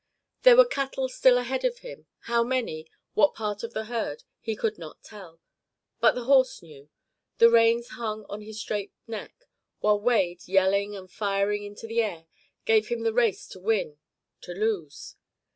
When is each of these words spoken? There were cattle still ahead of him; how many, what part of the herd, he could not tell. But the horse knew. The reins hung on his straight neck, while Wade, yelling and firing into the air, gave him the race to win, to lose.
There 0.41 0.55
were 0.57 0.65
cattle 0.65 1.09
still 1.09 1.37
ahead 1.37 1.63
of 1.63 1.77
him; 1.85 2.07
how 2.21 2.43
many, 2.43 2.89
what 3.13 3.35
part 3.35 3.61
of 3.61 3.73
the 3.75 3.85
herd, 3.85 4.23
he 4.39 4.55
could 4.55 4.79
not 4.79 5.03
tell. 5.03 5.39
But 5.99 6.15
the 6.15 6.23
horse 6.23 6.63
knew. 6.63 6.89
The 7.37 7.51
reins 7.51 7.89
hung 7.89 8.25
on 8.27 8.41
his 8.41 8.59
straight 8.59 8.93
neck, 9.05 9.45
while 9.79 9.99
Wade, 10.01 10.47
yelling 10.47 10.95
and 10.95 11.07
firing 11.11 11.61
into 11.61 11.85
the 11.85 12.01
air, 12.01 12.25
gave 12.65 12.87
him 12.87 13.03
the 13.03 13.13
race 13.13 13.47
to 13.49 13.59
win, 13.59 13.99
to 14.41 14.53
lose. 14.53 15.17